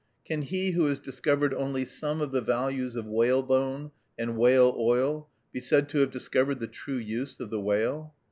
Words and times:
Can 0.25 0.41
he 0.41 0.71
who 0.71 0.85
has 0.87 0.99
discovered 0.99 1.53
only 1.53 1.85
some 1.85 2.21
of 2.21 2.31
the 2.31 2.41
values 2.41 2.95
of 2.95 3.05
whalebone 3.05 3.91
and 4.17 4.35
whale 4.35 4.73
oil 4.75 5.29
be 5.51 5.61
said 5.61 5.89
to 5.89 5.99
have 5.99 6.09
discovered 6.09 6.59
the 6.59 6.65
true 6.65 6.97
use 6.97 7.39
of 7.39 7.51
the 7.51 7.61
whale? 7.61 8.15